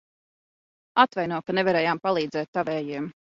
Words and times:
Atvaino, 1.03 1.37
ka 1.49 1.55
nevarējām 1.59 2.01
palīdzēt 2.09 2.51
tavējiem. 2.59 3.13